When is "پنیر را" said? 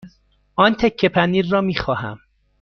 1.09-1.61